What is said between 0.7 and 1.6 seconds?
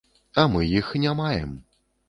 іх не маем.